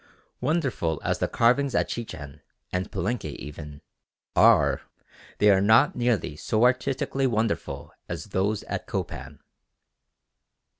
[0.39, 3.81] Wonderful as the carvings at Chichen, and Palenque even,
[4.35, 4.81] are,
[5.37, 9.41] they are not nearly so artistically wonderful as those at Copan.